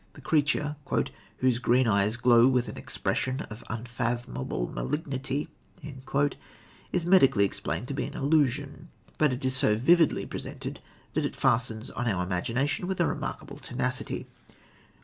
The 0.13 0.19
creature, 0.21 0.77
"whose 1.37 1.59
green 1.59 1.87
eyes 1.87 2.15
glow 2.15 2.47
with 2.47 2.67
an 2.67 2.75
expression 2.75 3.41
of 3.51 3.63
unfathomable 3.69 4.67
malignity," 4.69 5.47
is 6.91 7.05
medically 7.05 7.45
explained 7.45 7.87
to 7.89 7.93
be 7.93 8.05
an 8.05 8.15
illusion; 8.15 8.89
but 9.19 9.31
it 9.31 9.45
is 9.45 9.55
so 9.55 9.75
vividly 9.75 10.25
presented 10.25 10.79
that 11.13 11.23
it 11.25 11.35
fastens 11.35 11.91
on 11.91 12.07
our 12.07 12.23
imagination 12.23 12.87
with 12.87 12.99
remarkable 12.99 13.57
tenacity. 13.59 14.25